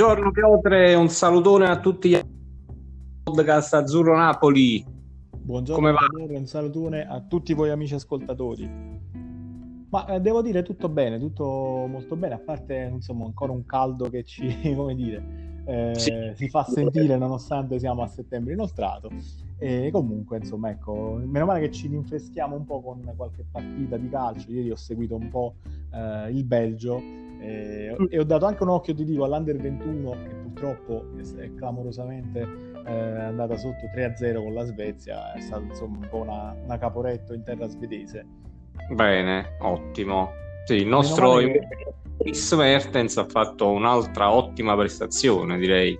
[0.00, 2.18] Buongiorno Piotre, un salutone a tutti gli
[3.22, 4.82] podcast Azzurro Napoli.
[5.36, 6.36] Buongiorno, Come va?
[6.38, 8.66] un salutone a tutti voi amici ascoltatori.
[9.90, 11.44] Ma eh, devo dire tutto bene, tutto
[11.86, 16.12] molto bene, a parte insomma ancora un caldo che ci, come dire, eh, sì.
[16.32, 19.10] si fa sentire nonostante siamo a settembre inoltrato.
[19.62, 24.08] E comunque, insomma, ecco, meno male che ci rinfreschiamo un po' con qualche partita di
[24.08, 24.50] calcio.
[24.50, 25.56] Ieri ho seguito un po'
[25.92, 26.98] eh, il Belgio
[27.40, 31.04] eh, e ho dato anche un occhio, ti dico, all'Under 21 che purtroppo
[31.36, 32.40] è clamorosamente
[32.86, 37.34] eh, andata sotto 3-0 con la Svezia, è stato insomma un po' una, una caporetto
[37.34, 38.26] in terra svedese.
[38.90, 40.30] Bene, ottimo.
[40.64, 41.60] Sì, il nostro che...
[42.18, 45.98] Chris Mertens ha fatto un'altra ottima prestazione, direi,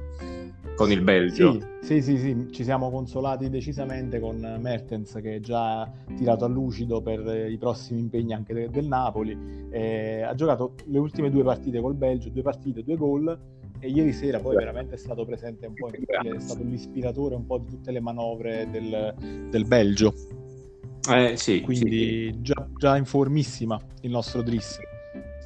[0.80, 1.60] con il Belgio.
[1.82, 6.48] Sì, sì, sì, sì, ci siamo consolati decisamente con Mertens che è già tirato a
[6.48, 9.36] lucido per i prossimi impegni anche de- del Napoli.
[9.70, 13.38] Eh, ha giocato le ultime due partite col Belgio, due partite, due gol
[13.78, 17.44] e ieri sera poi veramente è stato presente un po', in, è stato l'ispiratore un
[17.44, 19.14] po' di tutte le manovre del,
[19.50, 20.14] del Belgio.
[21.10, 22.40] Eh, sì, Quindi sì.
[22.40, 24.78] Già, già in formissima il nostro Driss.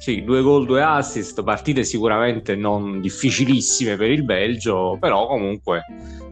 [0.05, 5.83] Sì, due gol, due assist, partite sicuramente non difficilissime per il Belgio, però comunque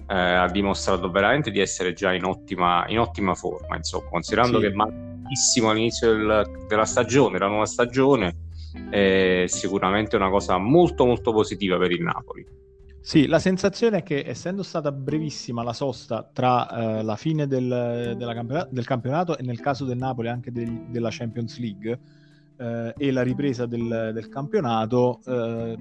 [0.07, 4.67] eh, ha dimostrato veramente di essere già in ottima, in ottima forma, insomma, considerando sì.
[4.67, 8.35] che malissimo all'inizio del, della stagione, la nuova stagione,
[8.91, 12.45] è sicuramente una cosa molto molto positiva per il Napoli.
[13.01, 18.15] Sì, la sensazione è che essendo stata brevissima la sosta tra eh, la fine del,
[18.19, 22.21] campionato, del, campionato e nel caso del Napoli anche del, della Champions League
[22.63, 25.77] eh, e la ripresa del, del campionato, eh,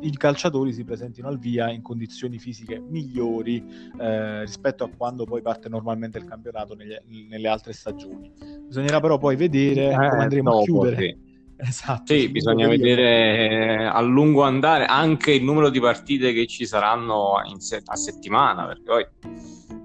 [0.00, 3.64] i calciatori si presentino al via in condizioni fisiche migliori
[3.98, 6.96] eh, rispetto a quando poi parte normalmente il campionato negli,
[7.28, 8.32] nelle altre stagioni.
[8.66, 10.96] Bisognerà però poi vedere come eh, andremo dopo, a chiudere.
[10.96, 11.26] Sì
[11.60, 12.14] Esatto.
[12.14, 17.82] Sì, bisogna vedere a lungo andare anche il numero di partite che ci saranno se-
[17.84, 19.06] a settimana, perché poi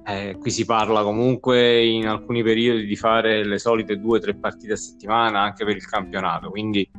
[0.06, 4.36] eh, qui si parla comunque in alcuni periodi di fare le solite due o tre
[4.36, 6.90] partite a settimana anche per il campionato, quindi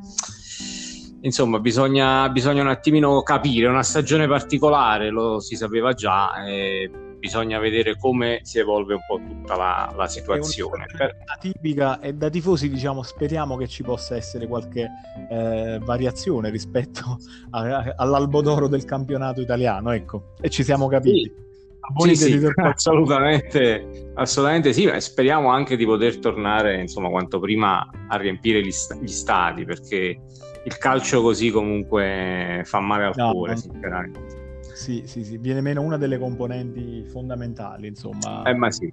[1.21, 6.45] insomma bisogna, bisogna un attimino capire, una stagione particolare lo si sapeva già.
[6.47, 6.91] Eh,
[7.25, 10.85] bisogna vedere come si evolve un po' tutta la, la situazione.
[10.95, 11.17] Per...
[11.41, 14.91] tipica e da tifosi diciamo speriamo che ci possa essere qualche
[15.31, 17.17] eh, variazione rispetto
[17.53, 21.23] a, a, all'albo d'oro del campionato italiano, ecco, e ci siamo capiti.
[21.23, 21.43] Sì.
[21.97, 28.63] Sì, sì, assolutamente, assolutamente sì, speriamo anche di poter tornare insomma quanto prima a riempire
[28.63, 30.19] gli, st- gli stadi perché
[30.65, 34.21] il calcio così comunque fa male al no, cuore, sinceramente.
[34.75, 38.43] Sì, sì, sì, viene meno una delle componenti fondamentali, insomma.
[38.45, 38.93] Eh, ma sì,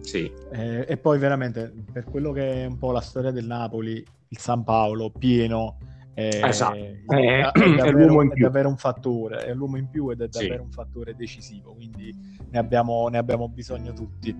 [0.00, 0.30] sì.
[0.50, 4.38] Eh, e poi veramente, per quello che è un po' la storia del Napoli, il
[4.38, 5.76] San Paolo pieno,
[6.14, 6.76] è, esatto.
[6.76, 10.54] è, è, è, davvero, è davvero, un fattore, è l'uomo in più ed è davvero
[10.54, 10.60] sì.
[10.60, 12.14] un fattore decisivo, quindi
[12.50, 14.34] ne abbiamo, ne abbiamo bisogno tutti.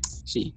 [0.00, 0.52] Sì.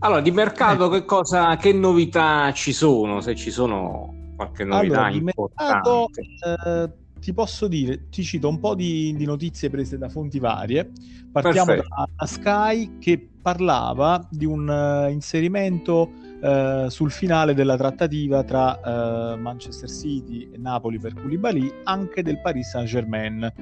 [0.00, 5.10] Allora, di mercato che cosa, che novità ci sono, se ci sono qualche novità allora,
[5.10, 5.90] importante?
[5.90, 6.08] Mercato,
[6.44, 10.90] eh, ti posso dire, ti cito un po' di, di notizie prese da fonti varie.
[11.32, 16.10] Partiamo da, da, Sky che parlava di un uh, inserimento
[16.46, 22.40] uh, sul finale della trattativa tra uh, Manchester City e Napoli per Koulibaly, anche del
[22.40, 23.52] Paris Saint-Germain.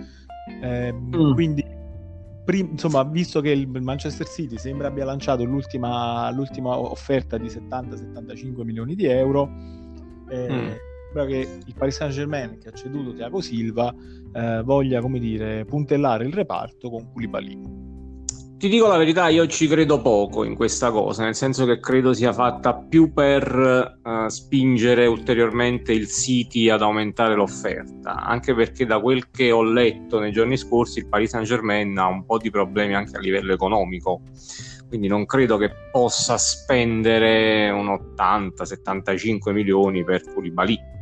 [0.63, 1.33] Eh, mm.
[1.33, 1.65] Quindi,
[2.45, 8.63] prim- insomma, visto che il Manchester City sembra abbia lanciato l'ultima, l'ultima offerta di 70-75
[8.63, 9.49] milioni di euro,
[10.29, 10.73] eh, mm
[11.15, 13.95] sembra che il Paris Saint Germain che ha ceduto Thiago Silva
[14.33, 17.94] eh, voglia come dire puntellare il reparto con Koulibaly
[18.65, 22.15] ti dico la verità, io ci credo poco in questa cosa, nel senso che credo
[22.15, 29.01] sia fatta più per uh, spingere ulteriormente il City ad aumentare l'offerta, anche perché da
[29.01, 32.49] quel che ho letto nei giorni scorsi il Paris Saint Germain ha un po' di
[32.49, 34.23] problemi anche a livello economico,
[34.89, 40.94] quindi non credo che possa spendere un 80-75 milioni per Koulibaly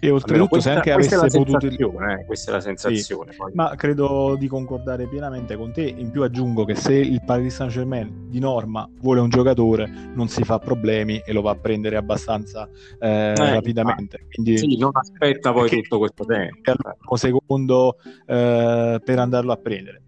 [0.00, 4.36] e oltretutto questa, se anche avesse potuto eh, questa è la sensazione sì, ma credo
[4.38, 5.82] di concordare pienamente con te.
[5.82, 10.28] In più aggiungo che se il Paris Saint Germain di norma vuole un giocatore non
[10.28, 12.68] si fa problemi e lo va a prendere abbastanza
[12.98, 14.26] eh, eh, rapidamente.
[14.30, 16.72] Quindi, sì, non aspetta poi tutto questo tempo
[17.08, 17.96] un secondo
[18.26, 20.02] eh, per andarlo a prendere.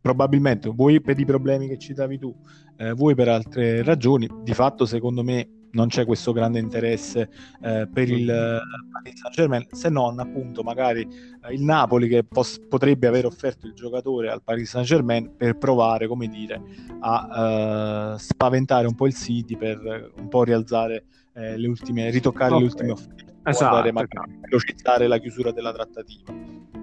[0.00, 2.34] Probabilmente vuoi per i problemi che citavi tu
[2.76, 7.28] eh, vuoi per altre ragioni di fatto secondo me non c'è questo grande interesse
[7.62, 12.60] eh, per il Paris Saint Germain, se non appunto magari eh, il Napoli che pos-
[12.68, 16.60] potrebbe aver offerto il giocatore al Paris Saint Germain per provare, come dire,
[17.00, 21.04] a uh, spaventare un po' il City per un po' rialzare
[21.34, 22.60] eh, le ultime, ritoccare okay.
[22.60, 24.30] le ultime offerte, esatto, magari esatto.
[24.40, 26.32] velocizzare la chiusura della trattativa.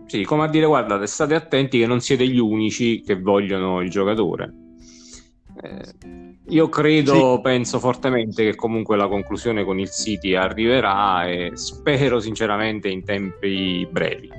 [0.06, 3.90] sì, come a dire, guardate, state attenti che non siete gli unici che vogliono il
[3.90, 4.61] giocatore.
[5.62, 7.42] Eh, io credo, sì.
[7.42, 13.88] penso fortemente che comunque la conclusione con il City arriverà e spero sinceramente in tempi
[13.90, 14.30] brevi,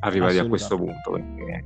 [0.00, 1.12] arrivati a questo punto.
[1.12, 1.64] Perché,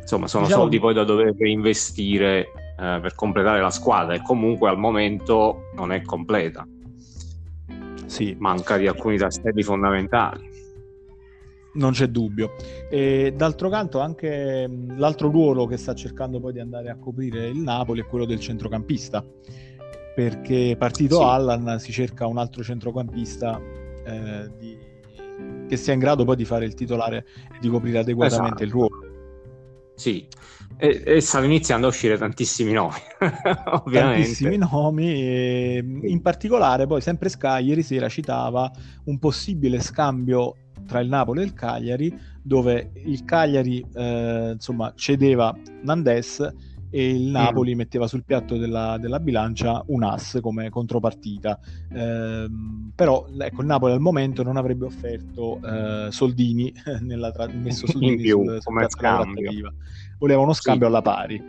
[0.00, 4.68] insomma, sono diciamo soldi poi da dover reinvestire eh, per completare la squadra e comunque
[4.68, 6.66] al momento non è completa.
[8.06, 8.36] Sì.
[8.38, 10.53] Manca di alcuni tasselli fondamentali
[11.74, 12.54] non c'è dubbio.
[12.90, 17.58] E d'altro canto, anche l'altro ruolo che sta cercando poi di andare a coprire il
[17.58, 19.24] Napoli è quello del centrocampista.
[20.14, 21.22] Perché partito sì.
[21.22, 23.60] Allan si cerca un altro centrocampista
[24.04, 24.78] eh, di...
[25.68, 28.64] che sia in grado poi di fare il titolare e di coprire adeguatamente esatto.
[28.64, 29.12] il ruolo.
[29.96, 30.26] Sì,
[30.76, 32.98] e, e, stanno iniziando a uscire tantissimi nomi,
[33.84, 34.22] ovviamente.
[34.22, 38.70] Tantissimi nomi, in particolare poi sempre Sky ieri sera citava
[39.04, 45.54] un possibile scambio tra il Napoli e il Cagliari, dove il Cagliari eh, insomma, cedeva
[45.82, 46.52] Nandes
[46.94, 47.76] e il Napoli mm.
[47.76, 51.58] metteva sul piatto della, della, bilancia un as come contropartita.
[51.92, 52.46] Eh,
[52.94, 56.72] però ecco, il Napoli al momento non avrebbe offerto eh, soldini,
[57.02, 59.32] nella tra- messo soldini più, sul, sul piatto.
[60.18, 60.92] Voleva uno scambio sì.
[60.92, 61.42] alla pari.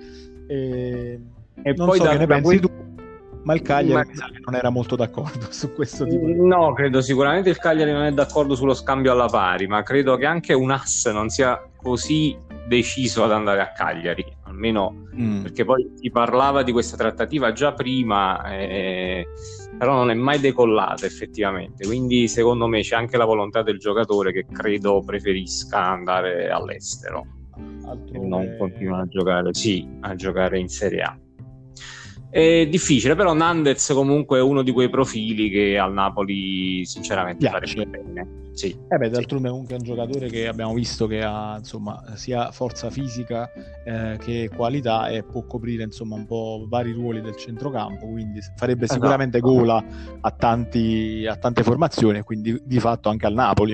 [0.48, 1.20] E,
[1.62, 2.70] e poi so da, che ne pensi tu
[3.46, 4.28] ma il Cagliari ma...
[4.44, 6.36] non era molto d'accordo su questo tipo di...
[6.36, 10.26] No, credo sicuramente il Cagliari non è d'accordo sullo scambio alla pari, ma credo che
[10.26, 12.38] anche un ass non sia così
[12.68, 15.44] deciso ad andare a Cagliari, almeno mm.
[15.44, 19.28] perché poi si parlava di questa trattativa già prima, eh,
[19.78, 24.32] però non è mai decollata effettivamente, quindi secondo me c'è anche la volontà del giocatore
[24.32, 27.28] che credo preferisca andare all'estero
[27.86, 28.58] Altro e non che...
[28.58, 31.18] continuare a giocare, sì, a giocare in Serie A.
[32.36, 37.76] È difficile, però Nandez comunque è uno di quei profili che al Napoli sinceramente Piace.
[37.78, 38.28] farebbe bene.
[38.52, 39.52] Sì, eh beh, d'altronde sì.
[39.54, 43.50] comunque è un giocatore che abbiamo visto che ha insomma, sia forza fisica
[43.86, 48.84] eh, che qualità e può coprire insomma, un po' vari ruoli del centrocampo, quindi farebbe
[48.84, 49.00] esatto.
[49.00, 49.82] sicuramente gola
[50.20, 53.74] a, tanti, a tante formazioni e quindi di fatto anche al Napoli.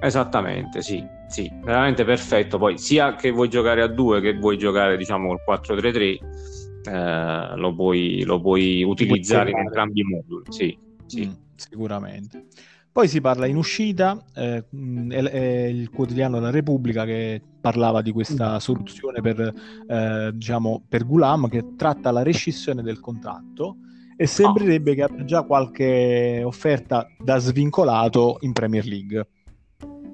[0.00, 2.58] Esattamente, sì, sì, veramente perfetto.
[2.58, 7.74] Poi sia che vuoi giocare a due che vuoi giocare diciamo col 4-3-3 eh, lo,
[7.74, 10.44] puoi, lo, puoi, utilizzare in entrambi i moduli.
[10.48, 11.26] Sì, sì.
[11.26, 12.46] Mm, sicuramente.
[12.92, 14.64] Poi si parla in uscita, eh,
[15.08, 18.58] è, è, il quotidiano La Repubblica che parlava di questa mm.
[18.58, 19.52] soluzione per,
[19.88, 23.78] eh, diciamo, per Gulam che tratta la rescissione del contratto
[24.16, 24.94] e sembrerebbe oh.
[24.94, 29.26] che abbia già qualche offerta da svincolato in Premier League.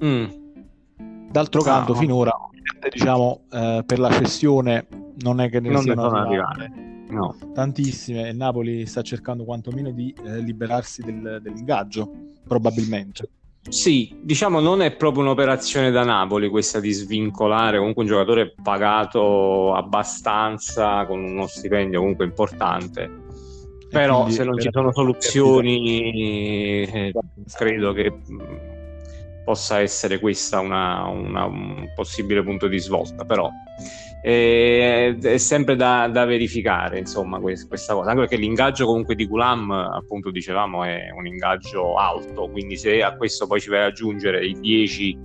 [0.03, 0.25] Mm.
[1.31, 1.97] D'altro canto, oh.
[1.97, 2.33] finora,
[2.91, 4.87] diciamo, eh, per la cessione
[5.23, 6.73] non è che ne non siano arrivare.
[7.09, 7.37] No.
[7.55, 8.29] Tantissime.
[8.29, 12.11] Il Napoli sta cercando quantomeno di eh, liberarsi del, dell'ingaggio,
[12.47, 13.29] probabilmente.
[13.69, 19.75] Sì, diciamo non è proprio un'operazione da Napoli questa di svincolare comunque un giocatore pagato
[19.75, 23.29] abbastanza con uno stipendio comunque importante.
[23.91, 27.13] Però se non ci sono soluzioni eh,
[27.53, 28.39] credo che mm,
[29.45, 33.25] possa essere questa una, una, un possibile punto di svolta.
[33.25, 33.51] Però
[34.23, 38.11] e è sempre da, da verificare insomma questa cosa.
[38.11, 42.49] Anche perché l'ingaggio comunque di Gulam appunto dicevamo è un ingaggio alto.
[42.51, 45.19] Quindi se a questo poi ci vai ad aggiungere i 10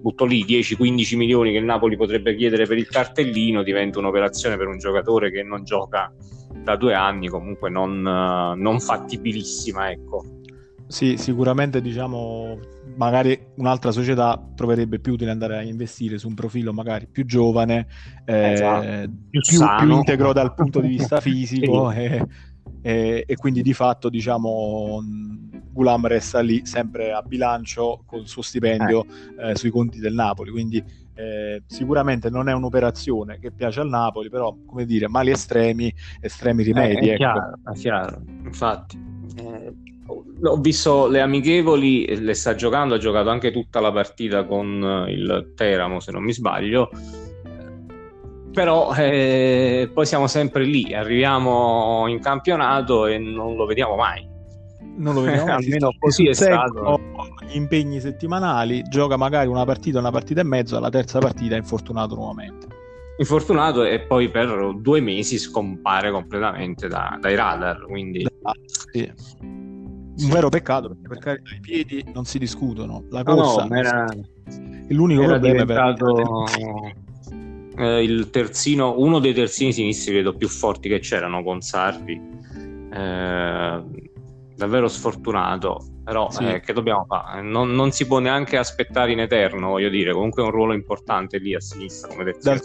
[0.00, 4.68] butto lì 10-15 milioni che il Napoli potrebbe chiedere per il cartellino diventa un'operazione per
[4.68, 6.12] un giocatore che non gioca
[6.62, 10.24] da due anni comunque non, non fattibilissima ecco
[10.88, 12.58] sì, sicuramente diciamo
[12.96, 17.86] magari un'altra società troverebbe più utile andare a investire su un profilo magari più giovane,
[18.24, 19.10] eh, esatto.
[19.28, 21.98] più, più, più, integro dal punto di vista fisico sì.
[21.98, 22.26] e,
[22.80, 25.02] e, e, quindi di fatto diciamo
[25.70, 29.04] Gulam resta lì sempre a bilancio con il suo stipendio
[29.38, 29.50] eh.
[29.50, 30.82] Eh, sui conti del Napoli, quindi
[31.14, 36.62] eh, sicuramente non è un'operazione che piace al Napoli, però come dire, mali estremi, estremi
[36.62, 37.08] rimedi.
[37.08, 37.16] Eh, è, ecco.
[37.16, 38.98] chiaro, è chiaro, infatti.
[39.36, 39.72] Eh,
[40.42, 45.12] ho visto le amichevoli, le sta giocando, ha giocato anche tutta la partita con eh,
[45.12, 46.90] il Teramo, se non mi sbaglio.
[48.52, 54.26] Però eh, poi siamo sempre lì, arriviamo in campionato e non lo vediamo mai.
[54.96, 57.00] Non lo vediamo mai, almeno così è stato.
[57.46, 61.58] Gli impegni settimanali, gioca magari una partita, una partita e mezzo, alla terza partita è
[61.58, 62.66] infortunato nuovamente.
[63.18, 67.84] Infortunato e poi per due mesi scompare completamente da, dai radar.
[67.84, 68.26] Quindi...
[68.92, 69.66] Sì
[70.20, 73.74] un vero peccato perché per carità i piedi non si discutono la corsa no, no,
[73.74, 74.06] era,
[74.88, 77.84] l'unico era problema diventato per...
[77.84, 82.20] eh, il terzino uno dei terzini sinistri vedo più forti che c'erano con Sarri.
[82.90, 83.82] Eh,
[84.56, 86.42] davvero sfortunato però sì.
[86.42, 87.42] eh, che dobbiamo fare?
[87.42, 91.36] Non, non, si può neanche aspettare in eterno, voglio dire, comunque è un ruolo importante
[91.36, 92.38] lì a sinistra, come detto.
[92.44, 92.62] Dal,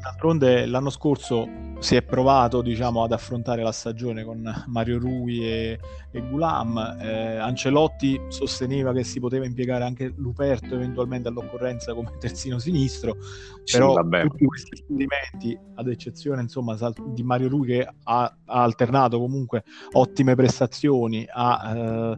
[0.00, 1.48] d'altronde l'anno scorso
[1.80, 5.80] si è provato diciamo, ad affrontare la stagione con Mario Rui e,
[6.12, 12.60] e Gulam, eh, Ancelotti sosteneva che si poteva impiegare anche Luperto eventualmente all'occorrenza come terzino
[12.60, 13.16] sinistro,
[13.64, 14.22] sì, però vabbè.
[14.28, 16.76] tutti questi esperimenti, ad eccezione insomma,
[17.08, 22.16] di Mario Rui che ha, ha alternato comunque ottime prestazioni, ha eh,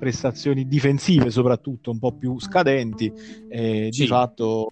[0.00, 3.12] prestazioni difensive soprattutto un po' più scadenti
[3.48, 4.00] e sì.
[4.00, 4.66] di fatto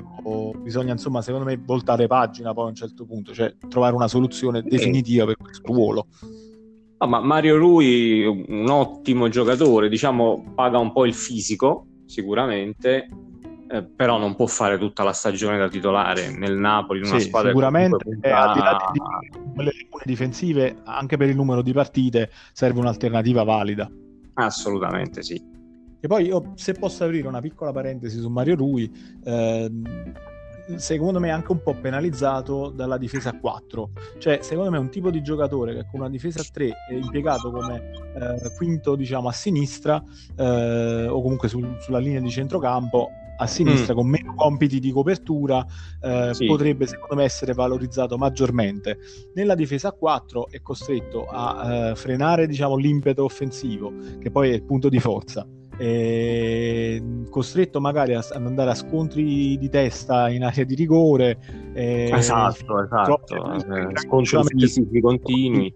[0.62, 4.62] bisogna insomma secondo me voltare pagina poi a un certo punto cioè trovare una soluzione
[4.62, 6.06] definitiva per questo ruolo.
[7.00, 13.08] No, ma Mario Rui un ottimo giocatore diciamo paga un po' il fisico sicuramente
[13.70, 17.26] eh, però non può fare tutta la stagione da titolare nel Napoli in una sì,
[17.26, 18.98] squadra sicuramente eh, al di là di
[19.54, 19.72] quelle
[20.04, 23.88] difensive anche per il numero di partite serve un'alternativa valida
[24.38, 25.42] Assolutamente sì.
[26.00, 28.90] E poi io, se posso aprire una piccola parentesi su Mario Rui,
[29.24, 30.14] ehm,
[30.76, 33.90] secondo me è anche un po' penalizzato dalla difesa a 4.
[34.18, 36.94] Cioè, secondo me è un tipo di giocatore che con una difesa a 3 è
[36.94, 40.00] impiegato come eh, quinto, diciamo, a sinistra
[40.36, 43.96] eh, o comunque sul, sulla linea di centrocampo a sinistra mm.
[43.96, 45.64] con meno compiti di copertura
[46.00, 46.46] eh, sì.
[46.46, 48.98] potrebbe secondo me essere valorizzato maggiormente.
[49.34, 54.54] Nella difesa a 4 è costretto a eh, frenare diciamo, l'impeto offensivo, che poi è
[54.54, 55.46] il punto di forza.
[55.76, 61.38] È costretto magari ad andare a scontri di testa in area di rigore.
[61.72, 63.52] esatto, esatto.
[63.54, 65.72] Eh, scontri fisici continui.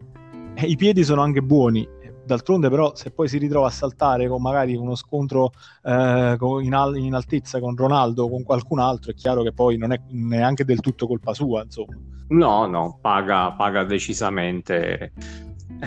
[0.66, 1.88] I piedi sono anche buoni,
[2.25, 5.52] D'altronde, però, se poi si ritrova a saltare con magari uno scontro
[5.83, 9.76] eh, in, al- in, altezza con Ronaldo o con qualcun altro, è chiaro che poi
[9.76, 11.62] non è neanche del tutto colpa sua.
[11.62, 11.97] Insomma.
[12.29, 15.12] No, no, paga, paga decisamente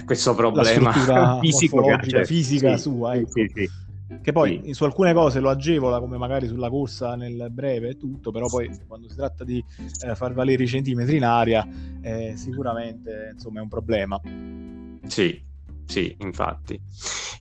[0.06, 0.92] questo problema
[1.42, 3.16] fisico cioè, fisica sì, sua.
[3.16, 3.32] Ecco.
[3.32, 3.70] Sì, sì,
[4.22, 8.32] che poi su alcune cose lo agevola, come magari sulla corsa nel breve e tutto,
[8.32, 9.64] però poi quando si tratta di
[10.02, 11.68] eh, far valere i centimetri in aria,
[12.02, 14.20] eh, sicuramente insomma, è un problema.
[15.08, 15.45] Sì,
[15.86, 16.80] sì, infatti.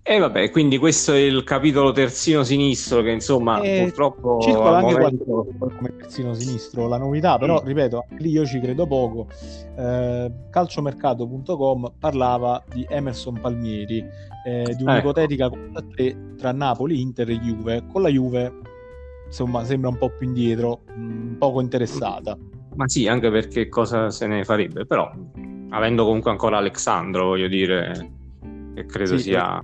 [0.02, 4.38] E vabbè, quindi questo è il capitolo terzino sinistro che insomma e eh, purtroppo...
[4.40, 5.46] Circola anche momento...
[5.58, 7.66] come terzino sinistro la novità, però mm.
[7.66, 9.28] ripeto, lì io ci credo poco.
[9.76, 14.04] Eh, calciomercato.com parlava di Emerson Palmieri,
[14.46, 16.36] eh, di un'ipotetica ecco.
[16.36, 17.86] tra Napoli, Inter e Juve.
[17.90, 18.52] Con la Juve
[19.26, 22.36] insomma sembra un po' più indietro, mh, mm, poco interessata.
[22.76, 25.10] Ma sì, anche perché cosa se ne farebbe, però
[25.70, 28.22] avendo comunque ancora Alexandro, voglio dire
[28.74, 29.62] che credo sì, sia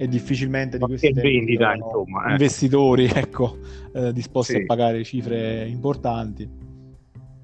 [0.00, 2.30] e difficilmente di questi vendita, insomma, eh.
[2.30, 3.58] investitori ecco,
[3.92, 4.60] eh, disposti sì.
[4.62, 6.48] a pagare cifre importanti.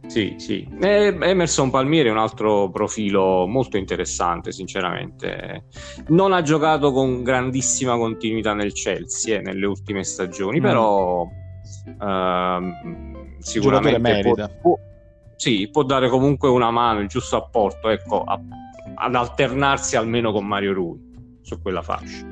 [0.06, 0.66] Sì, sì.
[0.80, 5.64] E Emerson Palmieri è un altro profilo molto interessante, sinceramente.
[6.08, 10.62] Non ha giocato con grandissima continuità nel Chelsea eh, nelle ultime stagioni, mm.
[10.62, 11.28] però uh,
[13.38, 14.48] sicuramente merita.
[14.48, 14.78] Può, può,
[15.36, 18.40] sì, può dare comunque una mano, il giusto apporto, ecco, a
[18.96, 20.98] ad alternarsi almeno con Mario Rui
[21.42, 22.26] su quella fascia.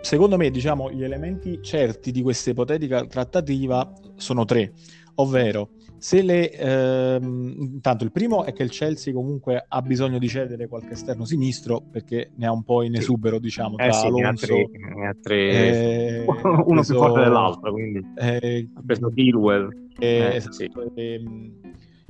[0.00, 4.72] Secondo me, diciamo, gli elementi certi di questa ipotetica trattativa sono tre,
[5.16, 10.28] ovvero se le ehm, intanto il primo è che il Chelsea comunque ha bisogno di
[10.28, 14.06] cedere qualche esterno sinistro perché ne ha un po' in esubero, diciamo, eh tra sì,
[14.06, 18.68] Alonso, ne ha tre, ne ha tre eh, uno preso, più forte dell'altro, quindi eh,
[18.74, 19.68] ha preso Dilwell.
[19.98, 20.70] Eh, eh, esatto, sì.
[20.94, 21.65] Ehm,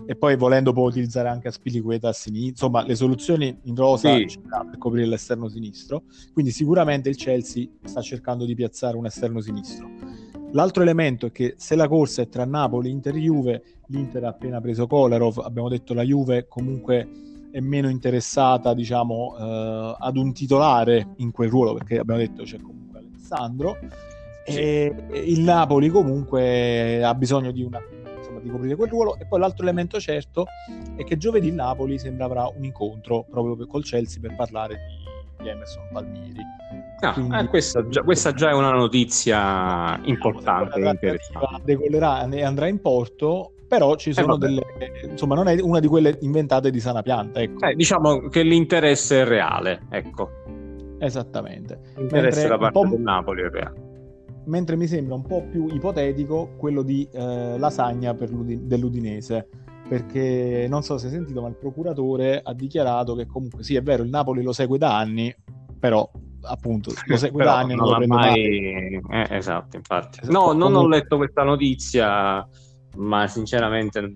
[0.07, 4.39] e poi volendo può utilizzare anche Aspilicueta a sinistra, insomma le soluzioni in rosa sì.
[4.41, 9.89] per coprire l'esterno sinistro, quindi sicuramente il Chelsea sta cercando di piazzare un esterno sinistro.
[10.53, 14.29] L'altro elemento è che se la corsa è tra Napoli, Inter e Juve, l'Inter ha
[14.29, 17.09] appena preso Kolarov, abbiamo detto la Juve comunque
[17.51, 22.61] è meno interessata diciamo eh, ad un titolare in quel ruolo perché abbiamo detto c'è
[22.61, 23.79] comunque Alessandro
[24.45, 24.95] e
[25.25, 27.81] il Napoli comunque ha bisogno di una
[28.47, 29.19] di coprire quel ruolo.
[29.19, 30.47] E poi l'altro elemento certo
[30.97, 34.77] è che giovedì Napoli sembra avrà un incontro proprio col Chelsea per parlare
[35.39, 36.41] di, di Emerson Palmieri.
[37.01, 41.63] Ah, Quindi, eh, questa, già, questa, già, è una notizia importante e interessante.
[41.65, 44.63] Decollerà e andrà in porto, però ci eh, sono eh, delle
[45.11, 47.67] insomma non è una di quelle inventate di sana pianta ecco.
[47.67, 50.31] eh, diciamo che l'interesse è reale ecco
[51.01, 53.86] esattamente l'interesse da parte del Napoli è reale
[54.47, 59.49] mentre mi sembra un po' più ipotetico quello di eh, Lasagna dell'Udinese
[59.89, 63.83] perché non so se hai sentito ma il procuratore ha dichiarato che comunque sì è
[63.83, 65.35] vero il Napoli lo segue da anni
[65.79, 66.09] però
[66.43, 70.75] appunto lo segue da anni non, non l'ha mai eh, esatto infatti esatto, no non
[70.75, 72.47] ho letto questa notizia
[72.97, 74.15] ma sinceramente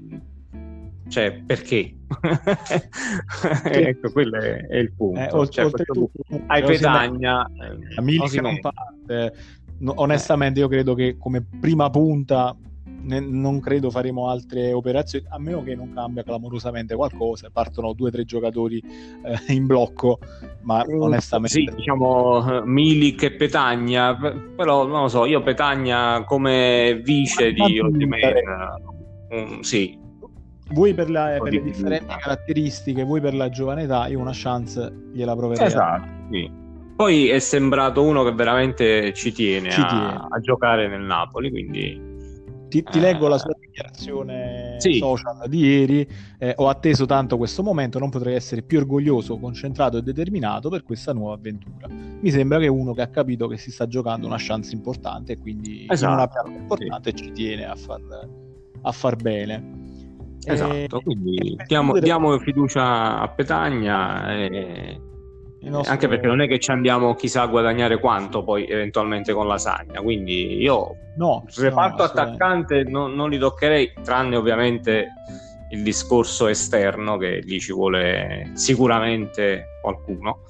[1.10, 1.92] Cioè, perché?
[3.64, 5.42] ecco, quello è, è, il punto.
[5.42, 9.34] Eh, cioè, oltretutto, hai Petagna, eh, Milik non parte.
[9.80, 12.56] No, onestamente, io credo che come prima punta
[13.02, 18.08] ne, non credo faremo altre operazioni, a meno che non cambia clamorosamente qualcosa, partono due
[18.08, 20.18] o tre giocatori eh, in blocco,
[20.62, 21.58] ma mm, onestamente...
[21.60, 24.16] Sì, diciamo Milik e Petagna,
[24.54, 28.34] però non lo so, io Petagna come vice ma di Osimhen,
[29.30, 29.98] um, sì.
[30.72, 35.08] Voi per, la, per le differenti caratteristiche, voi per la giovane età, io una chance
[35.12, 35.66] gliela proverei.
[35.66, 36.59] Esatto, sì.
[37.00, 40.26] Poi è sembrato uno che veramente ci tiene, ci a, tiene.
[40.28, 41.98] a giocare nel Napoli, quindi
[42.68, 44.98] ti, ti leggo la sua dichiarazione sì.
[44.98, 46.06] social di ieri.
[46.38, 50.82] Eh, ho atteso tanto questo momento, non potrei essere più orgoglioso, concentrato e determinato per
[50.82, 51.88] questa nuova avventura.
[51.88, 55.38] Mi sembra che uno che ha capito che si sta giocando una chance importante e
[55.38, 56.12] quindi esatto.
[56.12, 57.24] una piazza importante sì.
[57.24, 58.28] ci tiene a far,
[58.82, 59.78] a far bene.
[60.44, 65.00] Esatto, e, quindi diamo, diamo, fiducia a Petagna e
[65.68, 65.92] nostro...
[65.92, 69.58] Anche perché non è che ci andiamo chissà a guadagnare quanto poi eventualmente con la
[69.58, 75.08] Sagna, quindi io no, reparto no, attaccante non, non li toccherei, tranne ovviamente
[75.70, 80.44] il discorso esterno che lì ci vuole sicuramente qualcuno.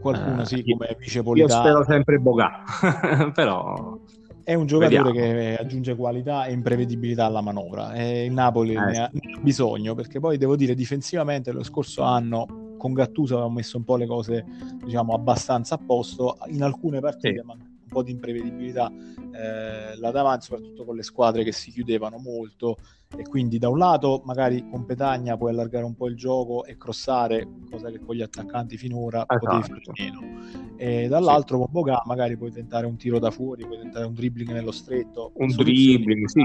[0.00, 1.52] Qualcuno, uh, sì, come vice Politano.
[1.52, 2.62] Io spero sempre Bogà,
[3.34, 3.98] però
[4.42, 5.12] è un giocatore Vediamo.
[5.12, 9.40] che aggiunge qualità e imprevedibilità alla manovra e il Napoli eh, ne, ha, ne, ha,
[9.40, 13.96] bisogno perché poi devo dire difensivamente lo scorso anno con Gattuso avevamo messo un po'
[13.96, 14.46] le cose
[14.82, 17.46] diciamo abbastanza a posto in alcune partite sì.
[17.46, 22.16] manca un po' di imprevedibilità eh, là davanti soprattutto con le squadre che si chiudevano
[22.16, 22.78] molto
[23.14, 26.78] e quindi da un lato magari con Petagna puoi allargare un po' il gioco e
[26.78, 29.46] crossare cosa che con gli attaccanti finora esatto.
[29.46, 31.62] potevi fare meno e dall'altro sì.
[31.64, 35.32] con Boga magari puoi tentare un tiro da fuori puoi tentare un dribbling nello stretto
[35.34, 36.40] un dribbling sì.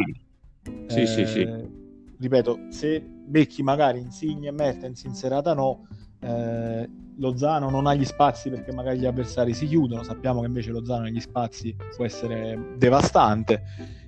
[0.63, 1.47] Eh, sì sì sì
[2.17, 5.87] ripeto se becchi magari Insigne e Mertens in serata no
[6.19, 10.71] eh, Lozano non ha gli spazi perché magari gli avversari si chiudono, sappiamo che invece
[10.71, 13.63] Lozano negli spazi può essere devastante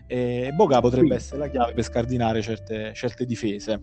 [0.07, 1.15] e Boga potrebbe sì.
[1.15, 3.81] essere la chiave per scardinare certe, certe difese.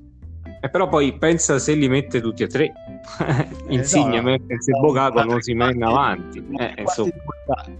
[0.61, 2.73] E però poi pensa se li mette tutti e tre,
[3.69, 6.45] Insigne, no, se Bogato non si mette avanti.
[6.57, 6.85] Eh,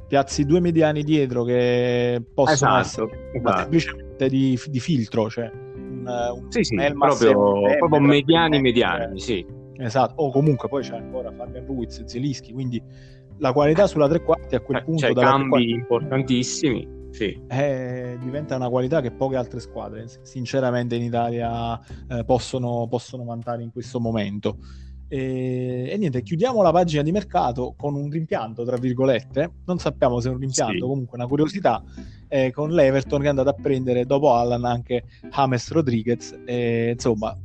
[0.07, 3.59] piazzi due mediani dietro che possono esatto, essere esatto.
[3.59, 10.15] semplicemente di, di, filtro, cioè un, un sì, sì, proprio, proprio mediani mediani, sì Esatto,
[10.23, 12.83] o comunque poi c'è ancora Fabian Ruiz e Zelischi, quindi
[13.39, 15.07] la qualità sulla tre quarti a quel eh, punto...
[15.07, 17.41] C'è cambi quarti, importantissimi, sì.
[17.49, 23.63] Eh, diventa una qualità che poche altre squadre sinceramente in Italia eh, possono, possono vantare
[23.63, 24.59] in questo momento.
[25.07, 29.53] E, e, niente, chiudiamo la pagina di mercato con un rimpianto, tra virgolette.
[29.67, 30.81] Non sappiamo se è un rimpianto, sì.
[30.81, 31.85] comunque una curiosità.
[32.27, 36.37] Eh, con l'Everton che è andato a prendere dopo Allan anche James Rodriguez.
[36.45, 37.39] E, insomma,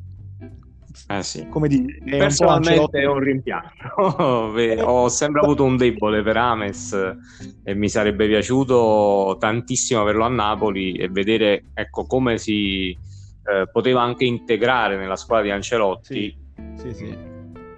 [1.08, 1.47] eh sì.
[1.49, 3.73] Come dire, personalmente un è un rimpianto.
[4.86, 7.15] Ho sempre avuto un debole per Ames
[7.63, 14.02] e mi sarebbe piaciuto tantissimo averlo a Napoli e vedere ecco, come si eh, poteva
[14.02, 16.13] anche integrare nella squadra di Ancelotti.
[16.13, 16.38] Sì,
[16.78, 17.17] sì, sì.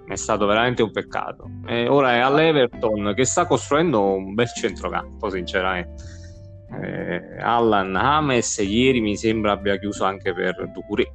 [0.06, 1.48] È stato veramente un peccato.
[1.66, 6.20] E ora è all'Everton che sta costruendo un bel centrocampo, sinceramente.
[6.82, 11.12] Eh, Allan Ames ieri mi sembra abbia chiuso anche per Ducouré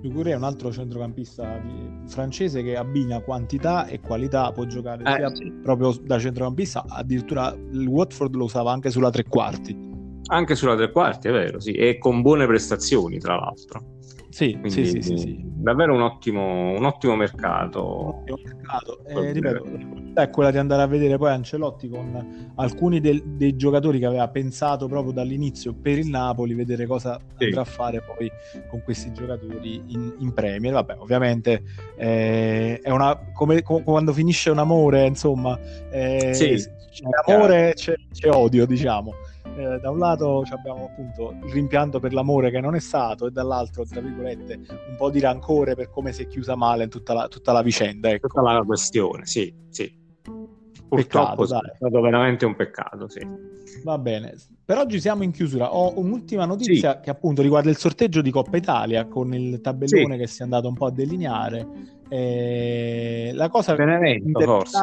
[0.00, 1.60] Ducouré è un altro centrocampista
[2.06, 5.52] francese che abbina quantità e qualità, può giocare eh, sia sì.
[5.62, 9.89] proprio da centrocampista, addirittura il Watford lo usava anche sulla tre quarti.
[10.30, 13.98] Anche sulla tre quarti, è vero, sì, e con buone prestazioni, tra l'altro.
[14.30, 18.22] Sì, Quindi, sì, sì, sì, Davvero un ottimo, un ottimo mercato.
[18.26, 19.04] Un ottimo mercato.
[19.06, 19.64] Eh, ripeto,
[20.14, 24.28] è quella di andare a vedere poi Ancelotti con alcuni del, dei giocatori che aveva
[24.28, 27.46] pensato proprio dall'inizio per il Napoli, vedere cosa sì.
[27.46, 28.30] andrà a fare poi
[28.68, 30.74] con questi giocatori in, in Premier.
[30.74, 31.64] Vabbè, ovviamente
[31.96, 35.58] eh, è una come, come, quando finisce un amore, insomma,
[35.90, 39.12] eh, sì, c'è amore, c'è, c'è odio, diciamo
[39.56, 43.30] eh, da un lato abbiamo appunto il rimpianto per l'amore che non è stato e
[43.30, 47.28] dall'altro, tra virgolette, un po' di rancore per come si è chiusa male tutta la,
[47.28, 48.10] tutta la vicenda.
[48.10, 48.28] Ecco.
[48.28, 49.98] Tutta la questione, sì, sì.
[50.88, 53.20] Purtroppo peccato, è stato veramente un peccato, sì.
[53.84, 54.34] Va bene.
[54.64, 55.72] Per oggi siamo in chiusura.
[55.72, 57.00] Ho un'ultima notizia sì.
[57.02, 60.20] che appunto riguarda il sorteggio di Coppa Italia con il tabellone sì.
[60.20, 61.66] che si è andato un po' a delineare.
[62.08, 64.80] Eh, la cosa Benevento, forse.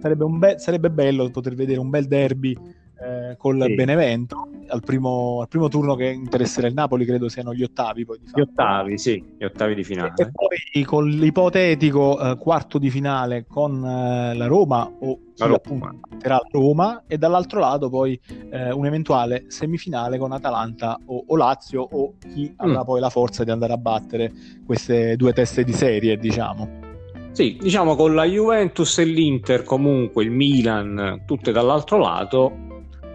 [0.00, 2.56] Sarebbe, be- sarebbe bello poter vedere un bel derby
[3.00, 3.74] eh, col sì.
[3.74, 4.48] Benevento.
[4.68, 8.04] al primo, al primo, turno che interesserà il Napoli credo siano gli ottavi.
[8.04, 10.12] Poi, di gli ottavi, sì, gli ottavi di finale.
[10.16, 15.54] E poi con l'ipotetico eh, quarto di finale con eh, la Roma o chi Roma.
[15.54, 21.36] appunto la Roma e dall'altro lato poi eh, un eventuale semifinale con Atalanta o, o
[21.36, 22.54] Lazio o chi mm.
[22.58, 24.30] avrà poi la forza di andare a battere
[24.66, 26.88] queste due teste di serie, diciamo.
[27.32, 32.68] Sì, diciamo con la Juventus e l'Inter, comunque il Milan, tutte dall'altro lato,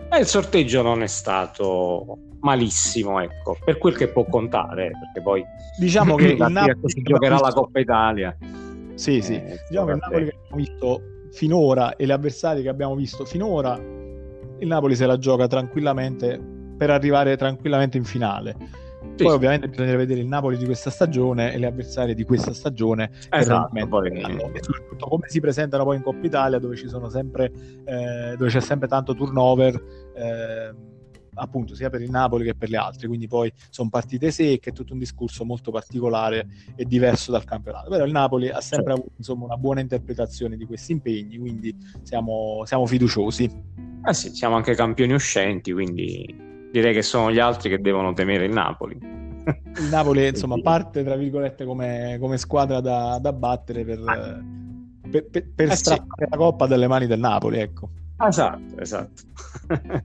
[0.09, 5.43] e il sorteggio non è stato malissimo, ecco, per quel che può contare, perché poi
[5.79, 7.47] diciamo che il Napoli si giocherà visto...
[7.47, 8.37] la Coppa Italia.
[8.93, 12.69] Sì, sì, eh, diciamo che il Napoli che abbiamo visto finora e gli avversari che
[12.69, 16.39] abbiamo visto finora, il Napoli se la gioca tranquillamente
[16.77, 18.83] per arrivare tranquillamente in finale
[19.15, 22.53] sì, poi ovviamente bisogna vedere il Napoli di questa stagione e le avversarie di questa
[22.53, 24.11] stagione esatto, poi...
[24.11, 27.51] e soprattutto come si presentano poi in Coppa Italia dove ci sono sempre
[27.85, 29.75] eh, dove c'è sempre tanto turnover
[30.15, 30.93] eh,
[31.35, 33.07] appunto sia per il Napoli che per le altre.
[33.07, 37.89] Quindi poi sono partite secche è tutto un discorso molto particolare e diverso dal campionato.
[37.89, 39.01] Però il Napoli ha sempre certo.
[39.01, 43.49] avuto insomma, una buona interpretazione di questi impegni quindi siamo, siamo fiduciosi.
[44.07, 48.45] Eh sì, siamo anche campioni uscenti quindi direi che sono gli altri che devono temere
[48.45, 48.99] il Napoli.
[48.99, 54.43] Il Napoli, insomma, parte tra virgolette come, come squadra da, da battere per, ah.
[55.09, 56.31] per, per, per eh strappare sì.
[56.31, 57.89] la coppa dalle mani del Napoli, ecco.
[58.27, 59.21] Esatto, esatto.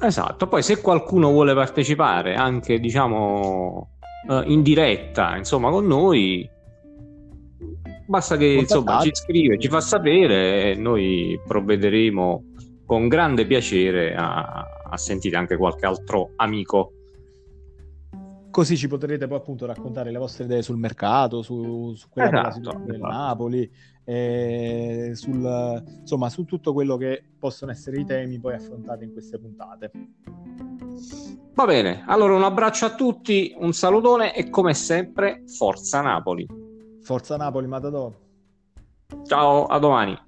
[0.00, 3.88] Esatto, poi se qualcuno vuole partecipare anche diciamo
[4.28, 6.48] uh, in diretta insomma con noi
[8.06, 12.44] Basta che insomma, ci scrive, ci fa sapere e noi provvederemo
[12.84, 16.92] con grande piacere a, a sentire anche qualche altro amico
[18.52, 22.54] così ci potrete poi appunto raccontare le vostre idee sul mercato, su, su quella esatto,
[22.54, 23.12] situazione del esatto.
[23.12, 23.72] Napoli,
[24.04, 29.38] eh, sul, insomma su tutto quello che possono essere i temi poi affrontati in queste
[29.38, 29.90] puntate.
[31.54, 36.61] Va bene, allora un abbraccio a tutti, un salutone e come sempre, forza Napoli!
[37.02, 38.12] Forza Napoli, Matador.
[39.26, 40.18] Ciao, a domani.